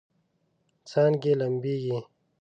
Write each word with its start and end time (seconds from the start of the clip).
څانګې 0.89 1.33
لمبیږي 1.39 1.97